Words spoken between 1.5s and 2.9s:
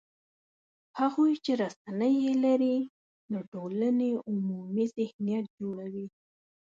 رسنۍ یې لري،